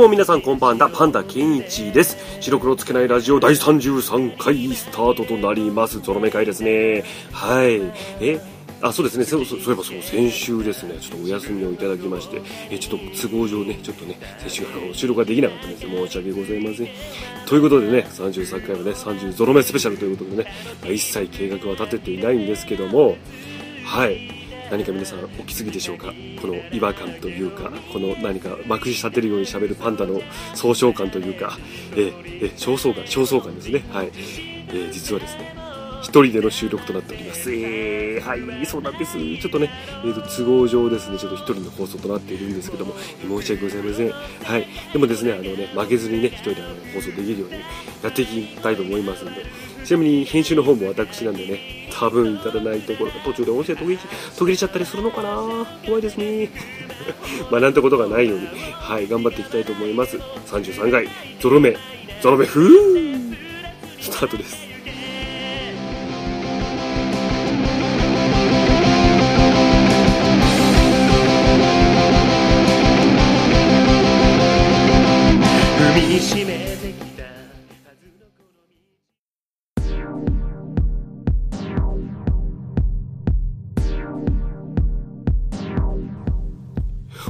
[0.00, 2.16] も皆さんこんばんだ、パンダケンイチです。
[2.40, 6.00] 白黒つけないラジオ第33回スタートとなります。
[6.00, 7.04] ゾロ目会ですね。
[7.32, 7.82] はい。
[8.18, 8.40] え
[8.80, 9.26] あ、そうですね。
[9.26, 16.88] そうそういえばそう、先週ですね、ちょっとお休みをいただきまして、えちょっと都合上ね、ちょっとね、先週あの収録ができなかったんです申し訳ございません。
[17.44, 23.18] ということでね、33回のね、30ゾロ目スペシャルということでね、まあ、一切計画は立てていないんですけども、
[23.84, 24.39] はい。
[24.70, 26.12] 何か皆さんお気づきでしょうか？
[26.40, 30.20] この違和感というか、この何かまくし立てるようにしゃべるパンダの
[30.54, 31.58] 総称感というか、
[31.96, 33.82] ええ焦燥感、焦燥感ですね。
[33.90, 34.12] はい。
[34.72, 35.54] え実はですね、
[36.02, 37.52] 一人での収録となっております。
[37.52, 39.18] えー、はい、そうなんです。
[39.18, 39.70] ちょっとね、
[40.04, 44.10] えーと、都合上ですね、ちょっと一人の放送となっているんですけども、えー申し訳ございません。
[44.10, 44.66] はい。
[44.92, 47.60] でもですね、あのね、負けずにね、一人であの放送できるように
[48.02, 49.44] やっていきたいと思いますんで、
[49.84, 53.98] ちなみに編集の方も私なんでね、多分至らないところが途中で音声途切れ
[54.36, 55.66] 途切れちゃったりするのかな？
[55.84, 56.48] 怖いですね。
[57.50, 60.16] まあなんてことがないように、はい、頑張っていきたいと思います。
[60.46, 61.08] 33回、
[61.40, 61.76] ゾロ目、
[62.22, 63.36] ゾロ目、ふー
[64.00, 64.69] スタートです。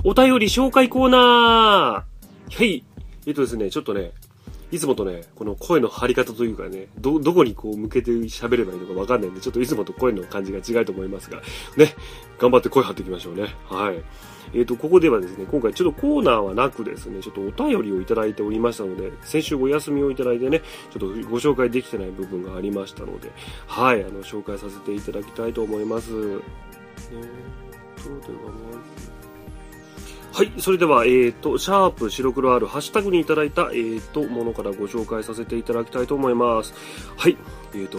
[0.02, 2.82] お便り紹介コーナーはい。
[3.26, 4.12] えっとですね、ちょっとね、
[4.70, 11.42] いつもとね、この声の張り方というかね、ど、どこにこう向けて喋ればいいのかわかんないんで、ちょっといつもと声の感じが違うと思いますが、
[11.76, 11.94] ね、
[12.38, 13.54] 頑張って声張っていきましょうね。
[13.68, 14.02] はい。
[14.54, 23.30] えっ、と、ここではですね、今回ちょっとコーナーはなくですね、ちょっとお便りをいただいておりましたので、先週お休みをいただいてね、ちょっとご紹介できてない部分がありましたので、
[23.66, 26.10] はい、あの、紹介させていただきたいと思います。
[26.12, 26.42] えーっ
[28.00, 28.99] と、ではまず
[30.32, 36.72] はい、それでは、えー、と、シャープ白黒あるハッシュタグにいただいた、えー、と、ものからご紹介させていただきたいと思います。
[37.16, 37.36] はい、
[37.74, 37.98] えー、と、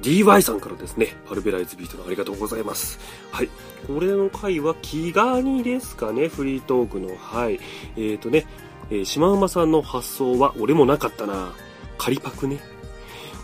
[0.00, 3.00] DY さんからですね、パルベライズビートのありがとうございます。
[3.32, 3.48] はい、
[3.86, 7.08] これの回は気がにですかね、フリートークの。
[7.16, 7.58] はい、
[7.96, 8.46] えー、とね、
[8.90, 11.52] え、シマウマさんの発想は俺もなかったな。
[11.98, 12.60] 仮パクね。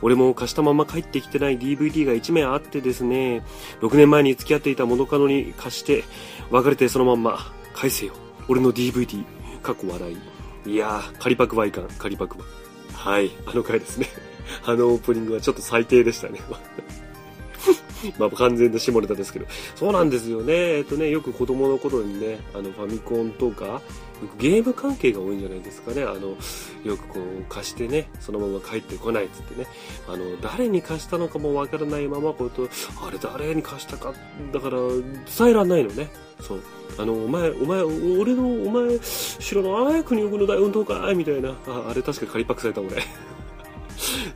[0.00, 3.42] 俺も貸したまま帰ってきてない DVD が1枚あってですね、
[3.80, 6.04] 6年前に付き合っていた元カノに貸して、
[6.50, 8.12] 別れてそのまんま、返せよ。
[8.46, 9.24] 俺の DVD、
[9.60, 10.16] 過去笑
[10.66, 10.70] い。
[10.70, 12.38] いやー、仮パクバイカン、仮パク。
[12.94, 14.06] はい、あの回ですね。
[14.64, 16.40] あのオープニングはちょっと最低でしたね。
[18.20, 19.46] まあ完全な下ネタですけど。
[19.74, 20.52] そうなんですよね。
[20.76, 23.82] えっとね、よく子供の頃にね、あのファミコンとか、
[24.38, 26.02] ゲーム関係が多いんじゃないですかね。
[26.02, 26.36] あの、
[26.84, 29.66] よくこう貸してね、そのまま帰ってこないっつってね。
[30.08, 32.68] あの、誰に貸したのかもわからないまま、こうと、
[33.06, 34.14] あれ誰に貸したか、
[34.52, 36.10] だから伝えらんないのね。
[36.40, 36.60] そう。
[36.98, 41.14] あの、お前、お前、俺の、お前、白のあやくに奥の大運動会？
[41.14, 41.50] みたいな。
[41.66, 43.02] あ、あれ確か仮パクされた俺。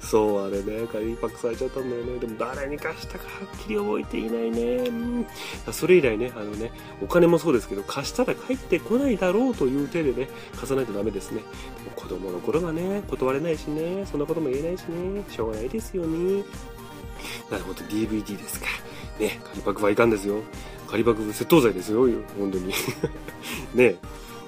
[0.08, 2.18] そう、あれね、仮パックされちゃったんだよね。
[2.20, 5.26] でも誰に貸したかはっきり覚えていないね。
[5.72, 6.70] それ以来ね、あのね、
[7.02, 11.42] お金もそうですけど、貸したら帰ってこないだろうという手でね、貸さないとダメですね。
[11.96, 16.44] 子供の頃はね、断れないしね、そんなことも言えないしね、しょうがないですよね。
[17.50, 18.66] なるほど、DVD ですか。
[19.18, 20.36] ね、仮パックはいかんですよ。
[20.86, 22.06] 仮パック窃盗罪ですよ、
[22.38, 22.72] 本当に。
[23.74, 23.96] ね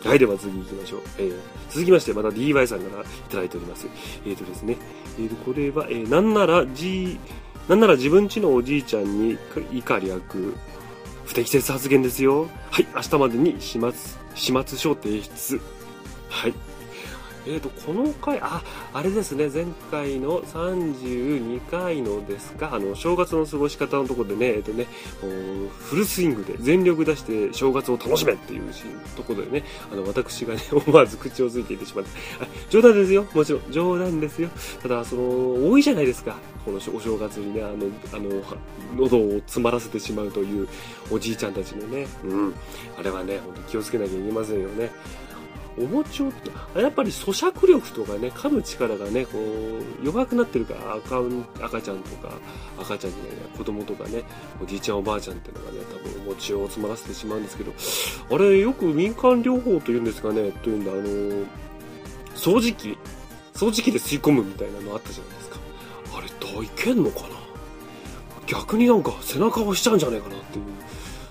[0.09, 1.01] はい、では次行きましょう。
[1.19, 1.37] えー
[1.69, 3.87] 続きまして、また DY さんからいただいております。
[4.27, 4.79] えっ、とですね、
[5.19, 7.21] えーと、これは、えーなんなら、G、
[7.69, 9.37] なんなら自分家のおじいちゃんに
[9.71, 10.55] 以下略、
[11.27, 12.49] 不適切発言ですよ。
[12.71, 13.93] はい、明日までに始末、
[14.35, 15.61] 始末書提出。
[16.31, 16.55] はい。
[17.49, 24.87] えーと、この回、あ、あれですね、前回の32回のですか、あの、正月の過ごし方のところでね、えっ、とね、
[25.81, 28.63] フルスイングで全力出して正月を楽しめっていう
[29.17, 32.11] ところでね、あの、私がね、 思わず口をついていてしまって、
[32.69, 34.51] 冗談ですよ、もちろん、冗談ですよ。
[34.83, 36.37] ただ、その、多いじゃないですか、
[36.67, 38.43] このお正月にね、あの、あの、
[38.95, 40.69] 喉を詰まらせてしまうという
[41.11, 42.55] おじいちゃんたちのね、うん、
[42.99, 44.91] あれはね、本当気をつけなきゃいけませんよね。
[45.81, 46.33] お餅を
[46.75, 51.21] やっぱり咀嚼力とかね噛む力がねこう弱くなってるから赤
[51.65, 52.33] 赤ちゃんとか
[52.79, 54.23] 赤ちゃんじゃない子供とかね
[54.63, 57.73] おじいちゃんおばあちゃんっていうのがね多分お餅を詰まらせてしまうんですけど
[58.35, 61.03] あれよく民間療法というんですかねというんだあの
[62.35, 62.99] 掃除機
[63.55, 65.59] 掃除機で吸い込むみたいなのあったじゃないですか。
[66.17, 67.29] あれどういけんのかな？
[68.47, 70.65] 逆になんか背中を押しちゃうんじゃないかなっていう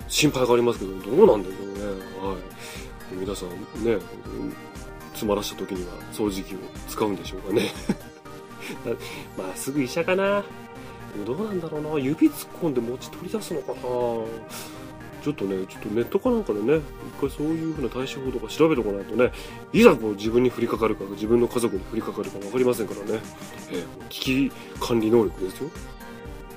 [0.08, 1.72] 心配がありますけどどうなんでしょうね。
[2.20, 2.36] はい。
[3.12, 3.50] 皆さん
[3.84, 4.00] ね、うん
[5.18, 7.72] 詰まらした時には掃除機を使うんでしょうかね
[8.84, 8.92] な
[9.44, 10.44] まあすぐ医者かな
[11.26, 13.78] どうなんだろうな指突っ込んで餅取り出すのかな
[15.24, 16.82] ちょっとね、ちょっとネットかなんかでね、一
[17.20, 19.32] 回そういうふうな対処法とか調べておかないとね、
[19.72, 23.20] いざこう自分に降りかかるか、自分の家族に降りかかるか分かりませんからね、
[23.72, 25.70] えー、危機管理能力ですよ。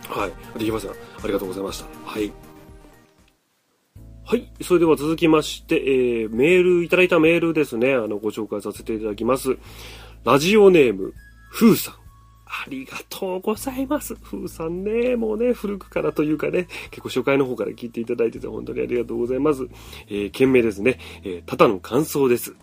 [0.09, 0.59] はい。
[0.59, 0.91] できません。
[0.91, 0.93] あ
[1.25, 1.85] りがとうございました。
[2.05, 2.31] はい。
[4.23, 4.47] はい。
[4.61, 9.57] それでは続きまして、えー、メール、いただいたメールですね、あの、ご紹介させていただきます。
[10.23, 11.13] ラジオネーム、
[11.49, 11.95] ふうさん。
[12.45, 14.15] ありがとうございます。
[14.15, 19.67] ふうさんね、もうね、古くからというかね、結構初回の方から聞いていただいてて本当にありがとうございます。
[20.07, 22.53] えー、件名ですね、えー、ただの感想です。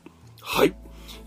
[0.40, 0.74] はい。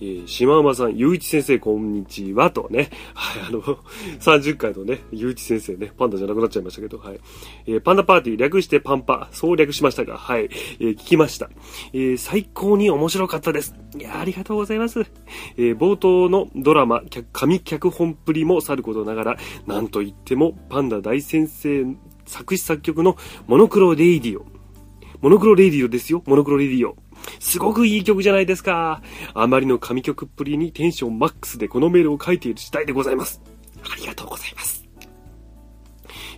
[0.01, 2.89] えー、島馬さん、ゆういち先生、こんにちは、とね。
[3.13, 3.62] はい、あの、
[4.19, 7.19] 30回のね、ゆういち先生ね、パンダじゃなくなっちゃいましたけど、はい。
[7.68, 10.50] えー、パンダパーティー略してパンパ、そう略しましたが、はい、
[10.80, 11.51] えー、聞きました。
[11.94, 13.75] えー、最高に面白かったです。
[13.95, 15.01] いやありがとうございます。
[15.57, 19.38] えー、冒頭のドラマ、神脚本プリもさることながら、
[19.68, 21.86] なんといっても、パンダ大先生
[22.25, 24.45] 作詞作曲のモノクロレイディオ。
[25.21, 26.95] モノクロレイディオですよ、モノクロレイディオ。
[27.42, 29.02] すごくいい曲じゃないですか。
[29.34, 33.42] あまりの神曲っぷりにテンションマックスでこのメールを書いている次第でございます。
[33.92, 34.88] ありがとうございます。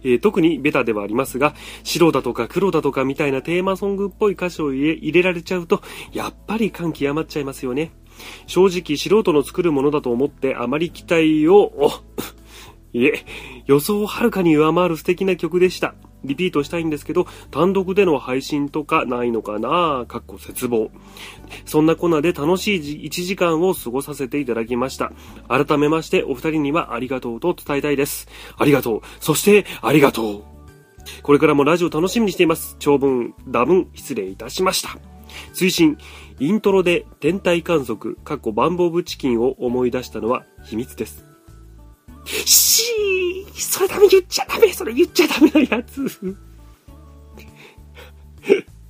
[0.04, 5.82] えー、特にベタではありますが、白だとか黒だとかみたいなテーマソングっぽい歌詞を入れ入れられちゃうと、
[6.14, 7.92] やっぱり感極まっちゃいますよね。
[8.48, 11.92] 正直素人の作るものだと思ってあまり期待を、
[12.94, 13.26] いえ、
[13.66, 15.96] 予想をはるかに上回る素敵な曲でした。
[16.24, 20.06] リピートしたいんですけど、単独での配信とかないのかな？
[20.08, 20.92] かっこ絶望。
[21.66, 25.12] そんなコナで楽しい1時間を過ごさせていただきました。
[25.48, 28.28] 改めましてお二人にはありがとうと伝えたいです。
[28.58, 29.02] ありがとう。
[29.20, 30.44] そしてありがとう。
[31.22, 32.78] これからもラジオ楽しみにしています。
[32.80, 34.98] 長文、多文、失礼いたしました。
[35.54, 35.98] 推進、
[36.40, 41.33] イントロで天体観測、かっこバンボーブチキンを思い出したのは秘密です。
[42.26, 46.36] しーそれダメ言っちゃダメそれ言っちゃダメなやつ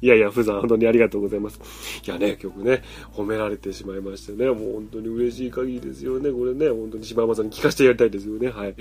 [0.03, 1.61] いやいや、ふざん、本当にありがとうございます。
[2.05, 2.83] いやね、曲ね、
[3.13, 6.29] 褒められてしまいましてね、もう本当に嬉しい限りですよね。
[6.29, 8.49] これね、本当に柴山さんに聞かせてやりたいですよね。
[8.49, 8.75] はい。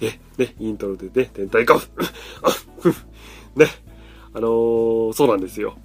[0.00, 1.74] え、ね、イントロでね、天体化。
[3.56, 3.66] ね、
[4.34, 5.76] あのー、そうなんですよ。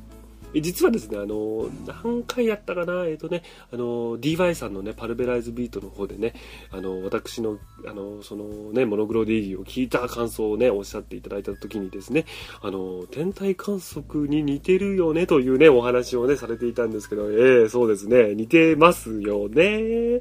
[0.54, 1.70] 実はですね、あの、
[2.04, 6.34] 何回やったかな、えっ、ー、とね、あの、DY さんのね、パルベライズビートの方でね、
[6.72, 12.26] あの、私の、あの、そのね、モノグロディーを聞いた感想をね、おっしゃっていただいた時にですね、
[12.62, 20.20] あの、天体観測に似てるよね、というね、お話をね、されていたんですけど、ええー、そうですね、似てますよね。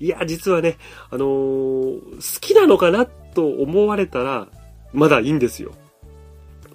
[0.00, 0.76] いや、実はね、
[1.10, 2.00] あの好
[2.40, 4.48] きなのかなと思われたら、
[4.92, 5.72] まだいいんですよ。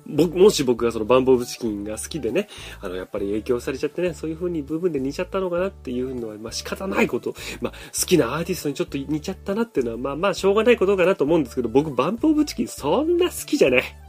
[0.05, 2.47] 僕、もし僕がそのバンボーブチキンが好きでね、
[2.81, 7.33] あの、やっぱり影響されちゃってね、そういう風に部分で似ちゃったのかなっていうのは、まあ仕方ないこと。
[7.61, 14.02] まあ、好きなアーティストにちょっと似ちゃったなっていうのは、まあまあ、しょうがないことかなと思うんですけど、僕、バンボーブチキンそんな好きじゃない。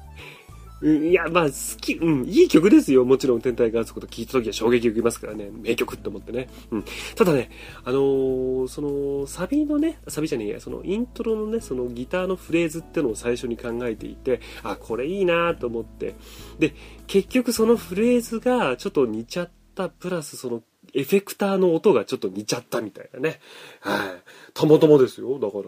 [0.85, 3.07] いや、まあ、好き、うん、いい曲ですよ。
[3.07, 5.49] もちろん、天体観測と聞いた時は衝撃を受けますからね。
[5.51, 6.51] 名曲って思ってね。
[6.71, 6.85] うん。
[7.17, 7.51] ただね、
[7.85, 16.17] あのー、その、サビのね、サビじゃねえや、その、イントロのね、そのギターのフレーズってのを最初に考えていて、あ、これいいなと思って。
[16.59, 16.75] で、
[17.07, 23.41] 結局そのフレーズがちょっと似ちゃった、プラスその、エフェクターの音がちょっと似ちゃったみたいなね。
[23.81, 24.01] はい。
[24.53, 25.39] たまたまですよ。
[25.39, 25.65] だから。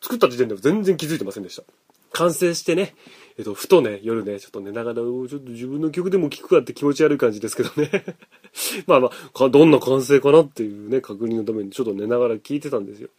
[0.00, 1.64] 作った時点では全然気づいてませんでした。
[2.12, 2.94] 完成してね、
[3.38, 8.04] えっと、ふとね、夜ね、ちょっと寝ながら、ちょっと自分の曲でも聴くかって気持ち悪い感じですけどね。
[8.88, 13.10] まあまあ、どんな完成かなっていうね、確認のためにちょっと寝ながら聞いてたんですよ。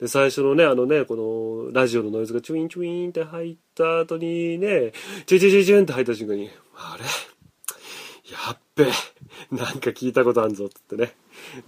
[0.00, 4.92] で、最初のね、あのね、この、ラジオのノイズがチュインチュインって入った後にね、
[5.26, 7.04] チュチュチュチュンって入った瞬間に、あれ？
[8.32, 8.86] やっべ
[9.56, 11.14] なんか聞いたことあんぞ、つってね。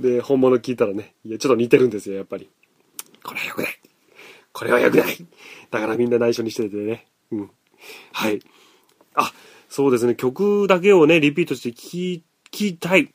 [0.01, 2.51] で、本物聞いたらね、いや、ちょっと似てるんですよ、やっぱり。
[3.23, 3.81] これは良くない。
[4.53, 5.27] これは良くない。
[5.71, 7.07] だからみんな内緒にしててね。
[7.31, 7.51] うん。
[8.13, 8.41] はい。
[9.15, 9.33] あ、
[9.69, 10.15] そうですね。
[10.15, 13.13] 曲だけをね、リピートして聞きたい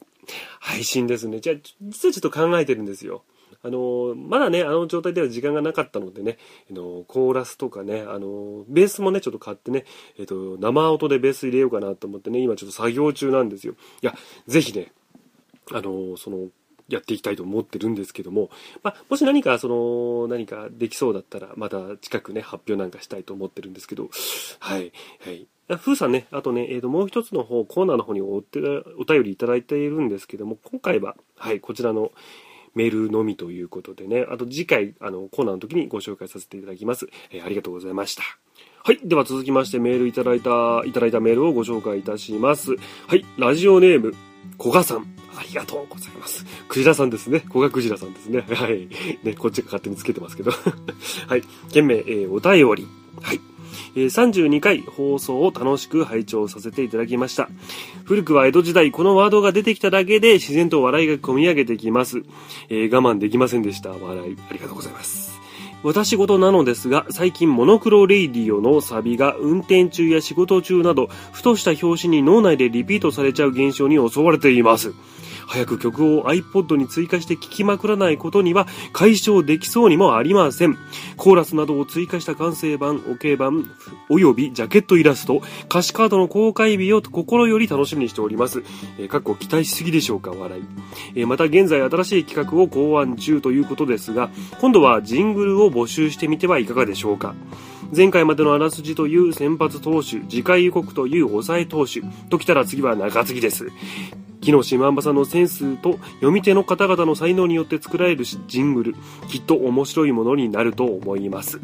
[0.60, 1.39] 配信ですね。
[1.39, 3.24] じゃあ、実はちょっと考えてるんですよ。
[3.63, 6.38] あの、まだね、あの状態では時間がなかったのでね、
[6.69, 9.86] あの、コーラスとかね、あの、ベースもね、ちょっと買ってね、
[10.19, 13.74] えっと、生音でベース入れようかなと思ってね、今ちょっと作業中なんですよ。
[14.01, 14.13] いや、
[14.48, 14.91] ぜひね、
[15.72, 16.50] あの、その、
[16.89, 18.49] やっていきたいと思ってるんですけども、
[18.83, 24.09] まあ、もし何か、その、何かできそうだったら、また近くね、発表なんかしたいと思ってるんですけど、
[24.59, 25.47] はい、はい。
[25.77, 28.59] ふうさんね、あとね、えっ、ー、と、もう一つの方、コーナーの方にお手
[28.99, 32.11] お便りいただいているんですけども、今回は、はい、こちらの
[32.75, 37.07] メールのみということでね、あと次回、あの、コーナーの時にご紹介させていただきます。
[37.31, 38.21] えー、ありがとうございました。
[38.83, 38.99] はい。
[39.03, 42.75] では続きましてメールいただいた、いただいたメールをご紹介いたします。
[43.07, 43.25] はい。
[43.37, 44.13] ラジオネーム、
[44.59, 45.25] 古賀さん。
[45.37, 46.45] ありがとうございます。
[46.67, 47.39] クジラさんですね。
[47.47, 48.45] 古賀クジラさんですね。
[48.49, 48.87] はい。
[49.23, 50.51] ね、こっちが勝手につけてますけど。
[51.27, 51.43] はい。
[51.71, 52.87] 件名、えー、お便り。
[53.21, 53.41] はい。
[53.95, 57.49] え32回放送を楽しく拝聴させていただきました。
[58.03, 62.23] 古くは江戸時代、このワードが出てきただけで自然と笑いが込み上げてきます。
[62.69, 63.89] えー我慢できませんでした。
[63.89, 65.44] 笑い、ありがとうございます。
[65.85, 74.95] 私事なのですが、最近モノクロレイディオのサビが運転中や仕事中など、ふとした表紙に脳内でリピートされちゃう現象に襲われています。
[75.47, 80.77] 早く曲を iPod に追加して聴きまくらないことには解消できそうにもありません。
[81.17, 83.69] コーラスなどを追加した完成版、OK 版、
[84.09, 88.63] およびジャケットイラスト、歌詞カードの公開日を心より楽しみにしております。
[88.97, 90.63] えー、かっこ期待しすぎでしょうか、笑い。
[91.15, 94.29] えーまた現在新しい企画を考案中ということですが、
[94.61, 97.35] 今度はジングルを募集してみてはいかがでしょうか。
[97.95, 103.67] 前回までのあらすじという先発投手、次回予告という抑え投手、ときたら次は中継ぎです。
[104.41, 108.95] 木下万馬さんのセンスと読み手の方々の才能によって作られるジングル、
[109.27, 111.59] きっと面白いものになると思います。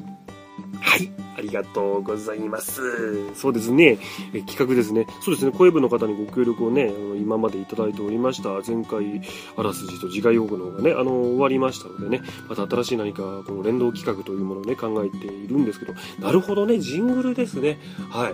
[0.80, 1.12] はい。
[1.38, 3.34] ありがとうございます。
[3.34, 3.98] そうですね。
[4.46, 5.08] 企画ですね。
[5.22, 5.52] そうですね。
[5.52, 8.50] 声部の方にご協力をね、今までいただいておりました。
[8.66, 9.22] 前回、
[9.56, 17.80] あらすじと次回予告の方がね、あの、終わりましたのでね、また新しい何か、この連動企画というものをね、考えているんですけど、なるほどね、ジングルですね。
[18.10, 18.34] はい。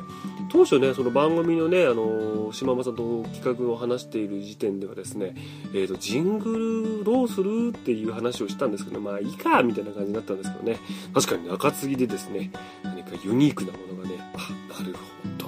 [0.49, 5.35] 当初ね、その番組のね、あの、島間さんと企画を話している時点ではですね、
[5.73, 10.79] えっ、と、ジングルどうするっていう話をしたんですけど、まあ、いいか、みたいな感じになったんですけどね。
[11.13, 12.51] 確かに中継ぎでですね、
[12.97, 14.99] 何かユニークなものがね、あ、なるほ
[15.37, 15.47] ど。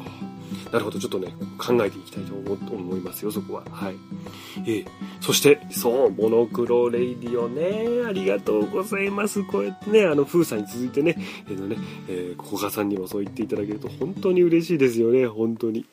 [0.72, 3.64] なるほど、ちょっとね、考えていきたいと思思いますよ、そこは。
[3.72, 3.96] はい。
[4.68, 4.86] ええ
[5.20, 9.44] そして、そう、モノクロレイディオね、ありがとうございます。
[9.44, 11.16] こうやってね、あの、風さんに続いてね、
[11.50, 11.76] えっ、とね、
[12.08, 15.86] えー、古賀さんにもそう言っていただけると本当に嬉しいですよね、本当に。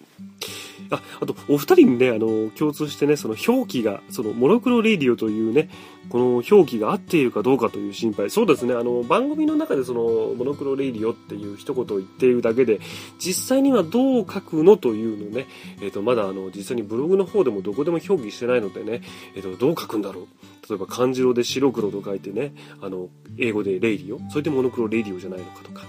[0.91, 5.69] あ、あと、お二人にね、あの、共通してね、その表記が、その、モノクロレディオというね、
[6.09, 8.31] この表記が合っているかどうかという心配。
[8.31, 12.81] そうですね、あの、番組の中でその、モノクロレディオっていう一言を言っているだけで、
[13.19, 15.47] 実際にはどう書くのというのね、
[15.81, 19.03] えっ、と、まだあの、実際にブログの方でもどこでも表記してないのでね、
[19.35, 20.27] えっ、と、どう書くんだろう。
[20.69, 25.85] 例えば漢字色で白黒と書いてね、あの、英語で radio、それでモノクロレディオじゃないのかとか。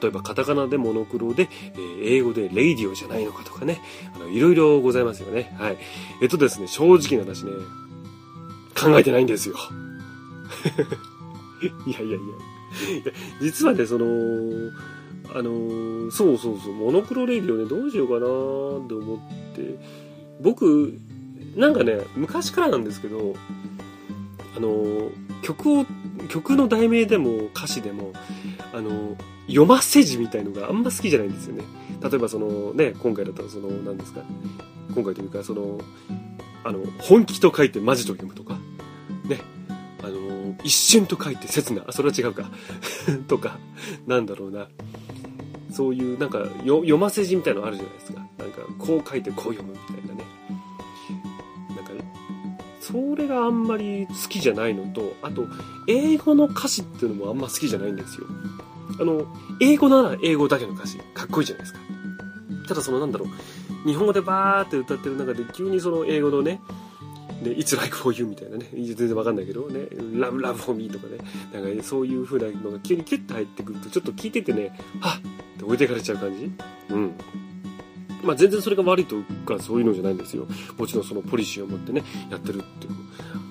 [0.00, 3.80] 例えばカタカナでモノクロで、えー英語でレイディオじゃないのかとかね、
[4.14, 5.54] あの、いろいろございますよね。
[5.58, 5.78] はい。
[6.22, 7.52] えっとですね、正直な話ね、
[8.80, 9.56] 考えてないんですよ。
[11.86, 12.18] いやいやいや。
[13.40, 14.06] 実はね、その、
[15.34, 19.18] あのーそうそうそう、モノクロレイディオね、どうしようかなーって思っ
[19.54, 19.78] て、
[20.40, 20.98] 僕、
[21.56, 23.34] なんかね、昔からなんですけど、
[24.56, 25.10] あのー
[25.42, 25.86] 曲を、
[26.28, 28.12] 曲の題名でも歌詞でも、
[28.72, 31.64] あの読ませ字みたいのがあんま好きじゃないんですよね。
[32.02, 34.20] 例えばそのね、今回だったらその、何ですか、
[34.94, 35.78] 今回というかその、
[36.64, 38.54] あの、本気と書いてマジと読むとか、
[39.24, 39.40] ね、
[40.02, 42.50] あの、一瞬と書いて切な、あ、それは違うか、
[43.26, 43.58] とか、
[44.06, 44.68] なんだろうな、
[45.70, 48.18] そういうなんかよ読ませ字みたいのあるじゃないですか。
[48.38, 49.97] なんかこう書いてこう読むみたいな。
[53.28, 55.46] があんまり好きじゃないのと、あと、
[55.86, 58.26] 英語の歌詞っていうのもあんま好きじゃないんですよ。
[59.00, 59.26] あの、
[59.60, 61.80] 英語なら英語だけの歌詞、かっこいいじゃないですか。
[62.66, 66.60] ただそのなんだろう、日本語でバーって歌ってる中で急にその英語のね、
[67.42, 71.18] で、It's like for you みたいなね、全然わかんないけどね、Love, love for me とかね、
[71.52, 76.50] なんかねそういう風なのが急にキュッと入ってくると、ちょっと聞いててね、はっって置いてかれちゃう感じ
[76.90, 77.14] うん。
[78.22, 80.46] まあ全然それが悪いとかそういうのじゃないんですよ。
[80.76, 82.92] もちろんそのポリシーを持ってね、やってるっていう。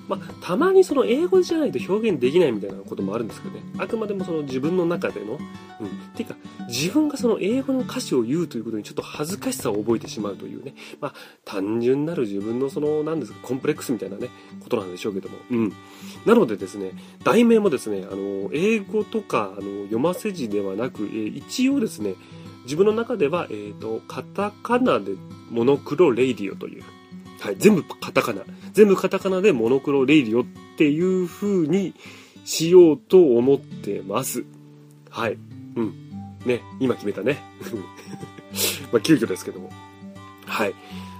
[0.08, 3.62] まあ、たまにその英語じゃないと表現できないみたいなこともあるんですけどね。
[3.76, 5.38] あくまでもその自分の中での、うん。
[6.16, 10.74] ていうか、自分がその英語の歌詞を言うということにちょっと恥ずかしさを覚えてしまうというね。
[10.98, 14.28] まあ、単純なる自分のその、なんですか、コンプレックスみたいなね、
[14.60, 15.36] ことなんでしょうけども。
[15.50, 15.72] うん。
[16.24, 22.14] なのでですね、題名もですね、あの、英語とか、あの、読ませ字ではなく、えー一応ですね、
[22.68, 25.12] 自分の中では、えっ、と、カタカナで
[25.50, 26.82] モノクロレイディオという、
[27.40, 28.42] はい、全部カタカナ。
[28.74, 30.44] 全部カタカナでモノクロレイディオっ
[30.76, 31.94] ていう風に
[32.44, 34.44] しようと思ってます。
[35.08, 35.38] はい。
[35.76, 35.94] うん。
[36.44, 37.42] ね、今決めたね。
[38.92, 39.70] まあ、急遽ですけども。
[40.44, 40.74] はい。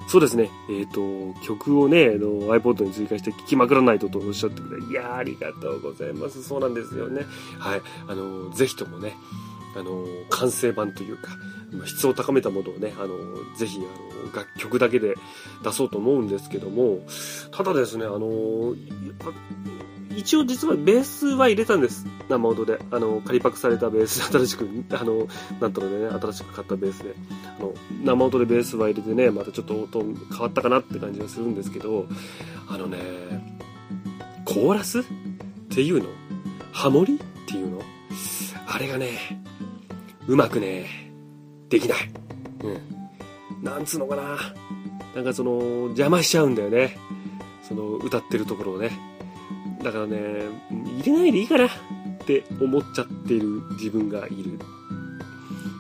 [0.07, 0.51] そうですね。
[0.71, 4.83] えっ、と、曲をね、あの iPod に追加して聴きまくらないととおっしゃってくれ。
[4.85, 6.43] いや、ありがとうございます。
[6.43, 7.23] そうなんですよね。
[7.59, 7.83] はい。
[8.07, 9.17] あの、ぜひともね、
[9.79, 11.37] あの、完成版というか、
[11.87, 13.09] 質を高めたものをね、あの、
[13.57, 15.15] ぜひ、あの、楽曲だけで
[15.63, 17.01] 出そうと思うんですけども、
[17.51, 18.75] ただですね、あの、
[20.17, 22.05] 一応実はベースは入れたんです。
[22.29, 22.81] 生音で。
[22.91, 25.29] あの、仮パクされたベース、新しく、あの、
[25.61, 27.15] なんとかね、新しく買ったベースで。
[27.59, 32.07] あの、生音でベースは入れてね、またちょっと音変わったかなって感じがするんですけど、
[32.69, 32.99] あのね、
[34.45, 35.03] コーラスっ
[35.71, 36.09] ていうの？
[36.73, 37.83] ハモリっていうの？
[38.67, 39.41] あれがね、
[40.29, 40.87] うまくね、
[41.71, 41.99] できない。
[42.63, 43.65] うん。
[43.65, 44.39] なんつうのかな。
[45.15, 45.53] なんかその、
[45.87, 46.99] 邪魔しちゃうんだよね。
[47.63, 48.91] その、歌ってるところをね。
[49.83, 50.19] だからね、
[51.01, 51.71] 入れないでいいかなっ
[52.27, 54.59] て思っちゃってる自分がいる。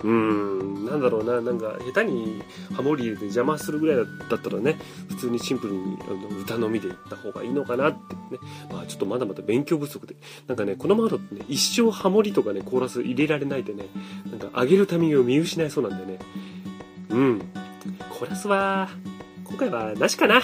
[0.02, 2.42] うーん、なんだろうな、なんか下手に
[2.75, 4.02] ハモリ入れて邪魔するぐらいだ
[4.37, 4.76] ったらね、
[5.09, 8.38] 普通にシンプルにあの歌のみでいった方がいいのかなってね。
[8.71, 10.16] まあちょっとまだまだ勉強不足で。
[10.47, 13.87] なんかね、このままだとね、一生ハモリとかね、コーラス入れられないでね、
[14.30, 16.18] なんか上げるタイミングを見失いそうなんでね。
[17.11, 17.42] うん。
[18.11, 18.88] コーラスは、
[19.45, 20.42] 今回はなしかな。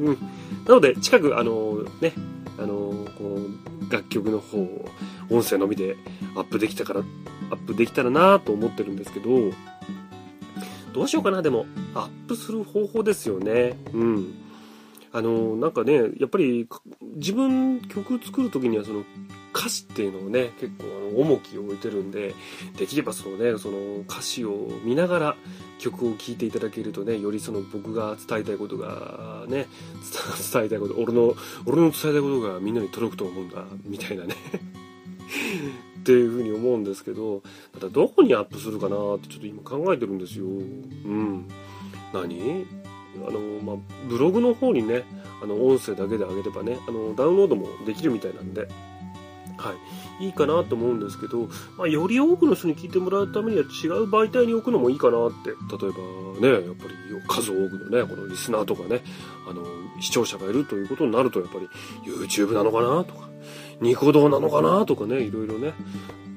[0.00, 0.18] うん。
[0.66, 2.12] なので、近く、あのね、
[2.58, 4.84] あのこの楽曲の方を
[5.30, 5.96] 音声のみで
[6.36, 7.00] アップできたから、
[7.50, 9.28] アップできたらなと思ってるんですけど、
[10.94, 13.76] どうしようかな、でも、アップする方法ですよね。
[13.92, 14.34] うん。
[15.12, 16.68] あの、なんかね、やっぱり、
[17.16, 19.04] 自分曲作る時にはその
[19.54, 22.34] 歌詞っていうのをね、結構あの重きを置いてるんで、
[22.76, 25.36] できればそのね、その歌詞を見ながら
[25.78, 29.68] 曲を聴いていただけるとね、よりその僕が伝えたいことがね、
[30.52, 31.36] 伝えたいこと、俺の、
[31.66, 34.34] 俺の伝えたいことがみんなに届くと思うんだ、みたいなね。
[36.04, 37.42] っていうふうに思うんですけど、
[37.80, 40.44] たどこにアップするかなってちょっと今考えてるんですよ。
[40.44, 41.48] うん。
[42.12, 42.66] 何？
[43.26, 43.76] あの、まあ、
[44.08, 45.04] ブログの方にね、
[45.42, 48.68] あの、音声だけで上げればね、あの、ダウンロードもできるみたいなんで、
[49.56, 49.72] は
[50.20, 50.26] い。
[50.26, 55.50] いいかなと思うんですけど、まあ、より多くの人に聞いてもらうためには違う媒体に置くのもいいかなって。
[55.50, 55.56] 例
[55.88, 56.94] えばね、やっぱり
[57.28, 59.00] 数多くのね、このリスナーとかね、
[59.48, 59.64] あの、
[60.00, 61.68] 視聴者がいるということになると、やっぱり
[62.04, 63.28] YouTube なのかなとか、
[63.80, 65.74] ニコ動なのかなとかね、いろいろね。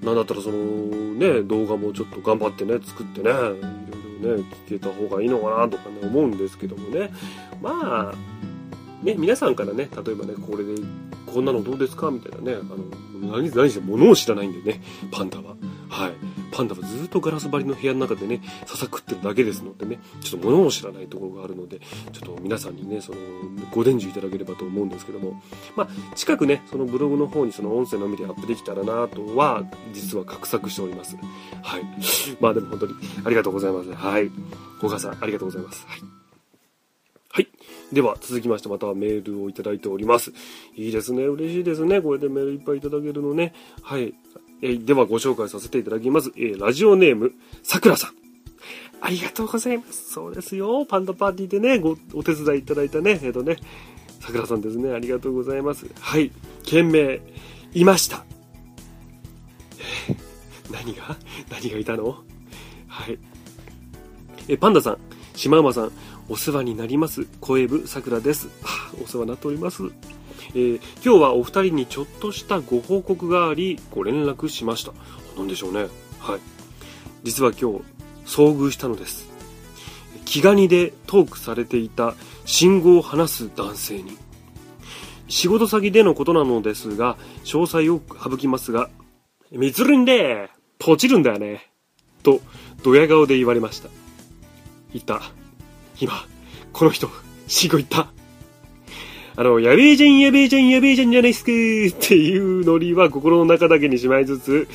[0.03, 3.58] なんだったらそのね、動画もちょっと頑張ってね、作ってね、いろい
[4.22, 7.12] ろね、聞けた方がいいのかなとかね、思うんですけどもね。
[7.62, 8.15] まあ、
[9.03, 10.75] ね、皆さんからね、例えばね、これで、
[11.25, 12.10] こんなのどうですか？
[12.10, 15.56] みたいなね、あの、何、何して物を知らないんでね、パンダは。
[15.89, 16.13] はい。
[16.58, 21.80] パンダはずっとガラス張りの部屋の中でね、ささ食ってるだけですのでね、ちょっと物を知らないところがあるので、
[22.12, 23.20] ちょっと皆さんにね、その、
[23.72, 25.39] ご伝授いただければと思うんですけども、
[25.76, 31.15] まあ、近くね、そのブログの方にその音声のみでアップできたらなとは、実は画策しております。
[31.62, 31.84] はい。
[32.41, 32.93] まあでも本当に
[33.24, 33.93] ありがとうございます。
[33.93, 34.32] はい。
[34.82, 35.86] 小川さん、ありがとうございます。
[35.88, 36.02] はい。
[37.30, 37.48] はい。
[37.93, 40.34] では、続きましてまたメールをいただいております。
[40.76, 41.22] いいですね。
[41.26, 42.02] 嬉しいですね。
[42.02, 43.54] これでメールいっぱいいただけるのね。
[43.84, 44.15] はい。
[44.62, 46.32] えーでは、ご紹介させていただきます。
[46.36, 48.12] えーラジオネーム、さくらさん。
[49.00, 50.13] ありがとうございます。
[50.13, 50.86] そうですよ。
[50.86, 53.20] パンダパーティーでね、ご、お手伝いいただいたね。
[53.22, 53.58] えっ、とね、
[54.20, 54.91] さくらさんですね。
[54.91, 55.86] ありがとうございます。
[56.00, 56.32] はい。
[56.63, 57.22] 件名、
[57.74, 58.26] いました。
[60.72, 61.15] 何が？
[61.52, 62.24] 何がいたの？
[62.88, 63.20] はい。
[64.48, 64.98] え、パンダさん、
[65.36, 65.91] シマウマさん、
[66.28, 67.26] お世話になります。
[67.39, 68.50] 声部さくらです。
[68.63, 69.84] あお世話になっております。
[70.53, 74.93] えー今日はお二人にちょっとしたご報告があり、ご連絡しました。
[75.38, 75.88] 何でしょうね。
[76.19, 76.39] はい。
[77.23, 77.83] 実は今日、
[78.25, 79.29] 遭遇したのです。
[80.25, 84.17] 気ガニでトークされていた信号を話す男性に。
[85.29, 88.89] 仕事先でのことなのですが、詳細を省きますが、
[89.51, 91.71] 密林で、ポチるんだよね。
[92.23, 92.41] と、
[92.83, 93.89] ドヤ顔で言われました。
[94.93, 95.21] 言った。
[95.99, 96.25] 今、
[96.73, 97.10] この人、
[97.47, 98.12] 死後言った。
[99.39, 104.67] あの、やべえじゃん、やべえじゃん、やべえじゃんじゃないっすかっていうノリは心の中だけにしまいつつ、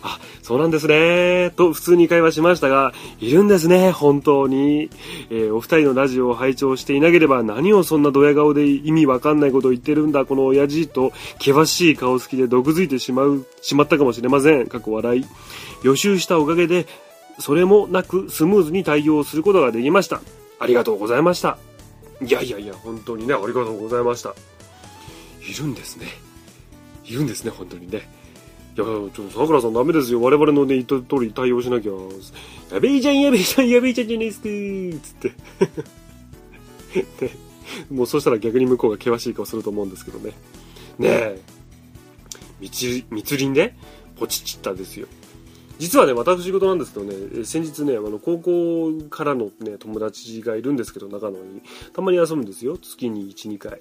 [0.00, 4.88] あ、そうなんですね、と普通に会話しましたが、いるんですね、本当に。
[5.28, 14.66] えーお二人のラジオを拝聴していなければ何をそんなドヤ顔で意味わかんないことを言ってるんだ、この親父と、険しい顔つきで毒づいてしまう、しまったかもしれません。
[14.66, 15.24] 過去笑い。
[15.82, 16.86] 予習したおかげで、
[17.38, 20.22] それもなくスムーズに対応することができました。
[20.58, 21.58] ありがとうございました。
[22.24, 24.34] いやいやいや、本当にね、ありがとうございました。
[25.48, 26.06] いるんですね。
[27.04, 28.08] いるんですね、本当にね。
[28.76, 30.20] いや、ちょっと桜さんダメですよ。
[30.20, 31.92] 我々のね、言った通り対応しなきゃ。
[32.72, 35.32] やべえじゃん、やべえじゃん、やべえじゃんじゃないっすかーつって。
[37.26, 37.30] ね、
[37.90, 40.32] もうそしたら逆に向こうが険しい顔すると思うんですけどね。
[40.98, 41.40] ねえ。
[42.60, 43.74] 密密林で
[44.18, 45.06] ポチチッタですよ。
[45.78, 51.62] 実はね、私事なんですけどね、先日ね、あの、高校からのね、友達がいるんですけど、長野に。
[51.92, 52.78] たまに遊ぶんですよ。
[52.78, 53.80] 月に1、2回。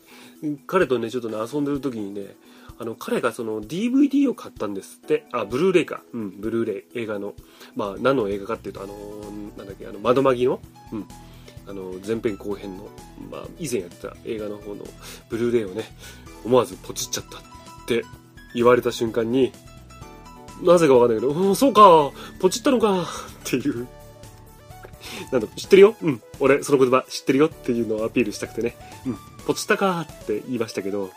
[0.68, 2.36] 彼とね、ちょっとね、遊んでる時にね、
[2.78, 5.26] あの、彼がその DVD を買ったんですって。
[5.32, 6.02] あ、ブルーレイか。
[6.14, 7.02] うん、ブルーレイ。
[7.04, 7.34] 映画の。
[7.76, 10.60] まあ、何の映画かっていうと、あのーなんだっけ、あの、窓マギの
[10.92, 11.06] うん。
[11.68, 12.90] あの、前編後編の、
[13.32, 14.84] まあ、以前やってた映画の方の
[15.30, 15.86] ブルーレイをね、
[16.44, 17.42] 思わずポチっちゃったっ
[17.88, 18.04] て
[18.54, 19.52] 言われた瞬間に、
[20.62, 23.06] なぜかわかんないけど、うん、そうか、ポチったのか、っ
[23.44, 23.88] ていう。
[25.32, 25.96] なんだ、知ってるよ？
[26.02, 26.22] うん。
[26.40, 28.76] 俺、その言葉知ってるよっていうのをアピールしたくてね。
[29.06, 29.18] うん。
[29.46, 31.12] ポチったかって言いましたけど、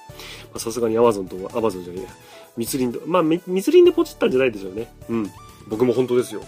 [0.57, 2.09] さすがに Amazon と、Amazon じゃねえや。
[2.57, 4.93] 密林と、まあ、密林でポチったんじゃないでしょうね。
[5.09, 5.31] うん。
[5.69, 6.43] 僕も本当ですよ。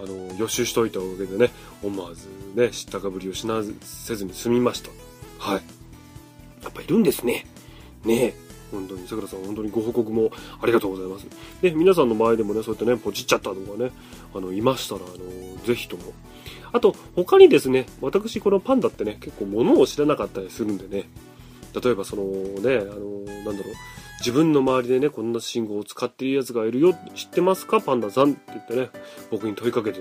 [0.00, 1.50] あの、予習しといたおかげでね、
[1.82, 4.90] 思わずね、知ったかぶりをしなせずに済みました。
[5.38, 5.62] はい。
[6.62, 7.46] やっぱいるんですね。
[8.04, 8.34] ねえ。
[8.72, 11.26] 本当に、桜さん、本当にご報告もありがとうございます。
[11.60, 13.92] で、皆さんの前でもね、そうやってね、ポチっちゃったとかね、
[14.34, 16.12] あの、いましたら、あの、ぜひとも。
[16.72, 21.08] あと、他にですね、私、このパンダってね、結構物を知らなかったりするんでね、
[21.80, 23.74] 例えばそのね、あの、なんだろう、
[24.20, 27.80] 自分の周りでね、こんな信号を使っているやつがいるよ、知ってますか？
[27.80, 28.90] パンダさんって言ってね、
[29.30, 30.00] 僕に問いかけて、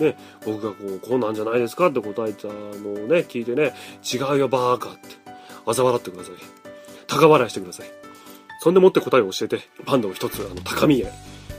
[0.00, 1.86] ね、僕がこう、こうなんじゃないですか？
[1.86, 2.54] って答えたのを
[3.06, 5.00] ね、聞いてね、違うよ、バーカって、
[5.64, 6.34] 嘲笑ってください。
[7.06, 8.01] 高笑いしてください。
[8.62, 11.12] そんでもって答えを教えて、パンダを一つ、あの、高みへ、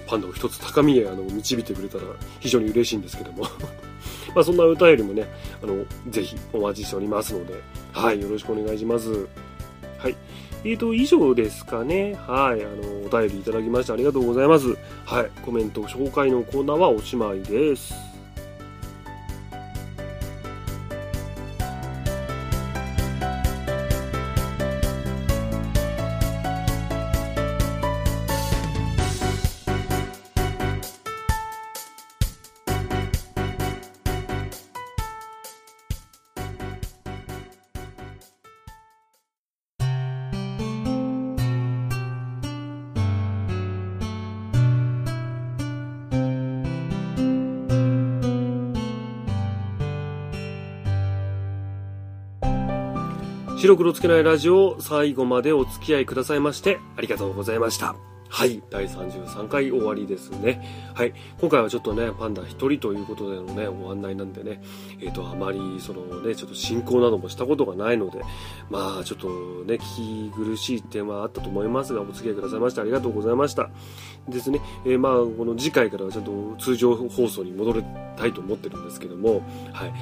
[0.07, 2.03] パンダを一つ高みへ、あの、導いてくれたら
[2.39, 3.43] 非常に嬉しいんですけども。
[4.33, 5.27] まあ、そんな歌よりもね、
[5.61, 7.55] あの、ぜひお待ちしておりますので、
[7.91, 9.27] はい、よろしくお願いします。
[9.97, 10.15] はい。
[10.63, 12.13] えーと、以上ですかね。
[12.25, 12.63] はい。
[12.63, 14.67] あの、お便りいただきましてありがとうございます。
[15.03, 15.31] はい。
[15.43, 18.12] コメント紹介のコーナーはおしまいです。
[53.73, 57.95] 白黒つけないラジオ最後までお付き合いくださいましてありがとうございました。
[58.29, 58.63] はい。
[58.69, 60.91] 第33回終わりですね。
[60.95, 61.13] はい。
[61.39, 64.62] 今回はちょっとね、パンダ一人ということでのね、ご案内なんでね、
[64.99, 68.21] えっ、ー、と、あまり、そのね、ちょっと進行などもしたことがないので、
[68.71, 73.69] まあ、ちょっとね、聞き苦しい点はあったと思いますが、お付き合いくださいましてありがとうございました。
[74.27, 74.62] ですね。
[74.86, 77.83] えー、まあ、この次回からはちゃんと通常放送に戻り
[78.17, 79.93] たいと思ってるんですけども、はい。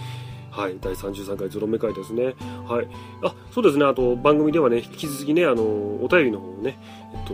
[0.51, 2.35] はい、第33回ゾロ目会ですね。
[2.67, 2.87] はい。
[3.23, 3.85] あ、そうですね。
[3.85, 6.77] あと、番組ではね、引き続きね、あの、お便りの方をね、
[7.13, 7.33] えっと、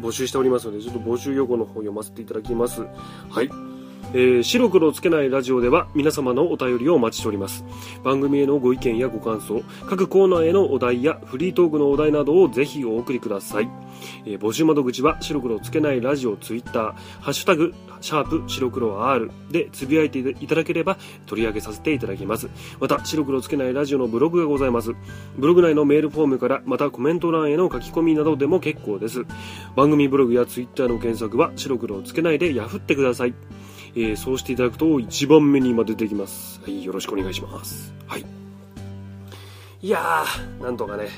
[0.00, 2.82] 募集しておりますので、ちょっと募集要項の方読ませていただきます。
[3.30, 3.75] はい。
[4.16, 7.66] えー、白黒つけないラジオでは皆様のお便りをお待ちしております。
[8.02, 13.68] 番組へのご意見やご感想、各コーナーへのお題やフリートークのお題などをぜひお送りください。
[14.24, 22.48] えー、募集窓口は白黒つけないラジオツイッター、ハッシュタグ、シャープ白黒 R でつぶやいていただければ取り上げさせていただきます。
[22.80, 24.94] また、白黒つけないラジオのブログがございます。
[25.36, 29.26] ブログ内のメールフォームからまたコメント欄への書き込みなどでも結構です。
[29.76, 33.34] 番組ブログやツイッターの検索は白黒つけないでヤフってください。
[33.98, 36.60] えー、そうしていただくと1番目に今出てきます。
[36.62, 37.94] はい、よろしくお願いします。
[38.06, 38.26] はい。
[39.80, 41.08] いやー、なんとかね、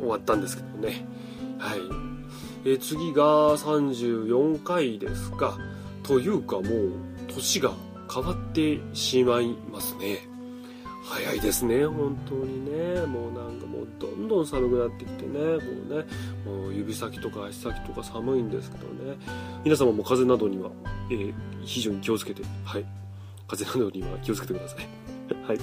[0.00, 1.06] 終わったんですけどね。
[1.58, 1.78] はい。
[2.66, 5.56] えー、次が34回ですか。
[6.02, 6.92] というかもう、
[7.26, 7.72] 年が
[8.12, 10.28] 変わってしまいますね。
[11.04, 13.06] 早いですね、本当にね。
[13.06, 16.04] もうなんかもうどんどん寒くなってきてね、こうね、
[16.44, 19.16] もう指先とか足先とか寒いんですけどね。
[19.64, 20.70] 皆様も風邪などには、
[21.10, 22.84] えー、非常に気をつけて、はい。
[23.48, 24.88] 風邪などには気をつけてください。
[25.46, 25.58] はい。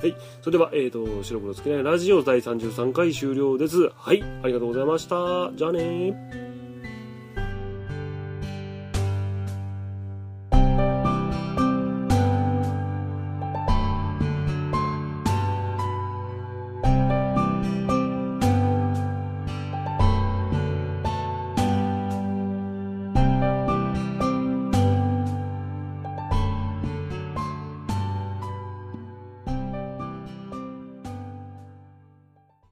[0.00, 0.16] はい。
[0.42, 3.90] それでは、えっ、ー、と、白黒つけないラジオ第33回終了です。
[3.96, 4.22] はい。
[4.42, 5.52] ありがとうございました。
[5.54, 6.43] じゃあね。